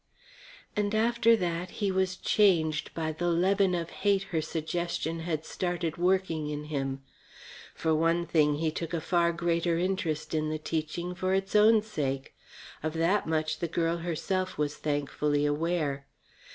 And 0.75 0.95
after 0.95 1.35
that 1.35 1.69
he 1.77 1.91
was 1.91 2.17
changed 2.17 2.91
by 2.95 3.11
the 3.11 3.27
leaven 3.29 3.75
of 3.75 3.91
hate 4.01 4.23
her 4.33 4.41
suggestion 4.41 5.19
had 5.19 5.45
started 5.45 5.97
working 5.97 6.49
in 6.49 6.63
him. 6.73 7.03
For 7.75 7.93
one 7.93 8.25
thing, 8.25 8.55
he 8.55 8.71
took 8.71 8.95
a 8.95 8.99
far 8.99 9.31
greater 9.31 9.77
interest 9.77 10.33
in 10.33 10.49
the 10.49 10.57
teaching 10.57 11.13
for 11.13 11.35
its 11.35 11.55
own 11.55 11.83
sake. 11.83 12.33
Of 12.81 12.93
that 12.93 13.27
much 13.27 13.59
the 13.59 13.67
girl 13.67 13.97
herself 13.97 14.57
was 14.57 14.75
thankfully 14.75 15.45
aware. 15.45 16.07